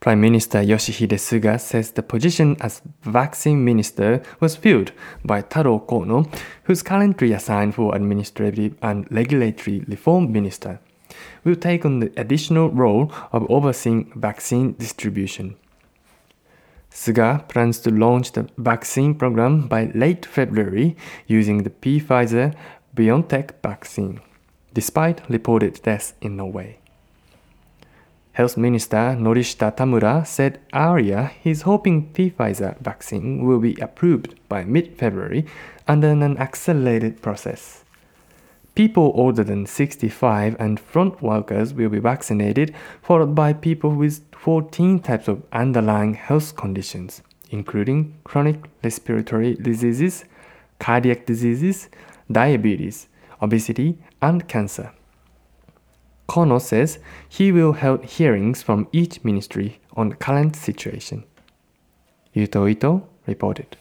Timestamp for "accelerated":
36.38-37.20